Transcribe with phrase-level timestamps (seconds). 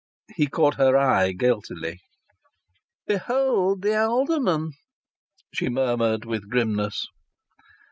[0.35, 1.99] He caught her eye guiltily.
[3.05, 4.71] "Behold the Alderman!"
[5.53, 7.05] she murmured with grimness.